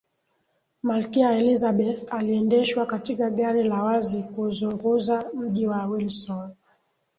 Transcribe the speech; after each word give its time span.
malkia 0.83 1.33
elizabeth 1.37 2.13
aliendeshwa 2.13 2.85
katika 2.85 3.29
gari 3.29 3.63
la 3.63 3.83
wazi 3.83 4.23
kuuzunguza 4.23 5.31
mji 5.33 5.67
wa 5.67 5.85
windsor 5.85 6.49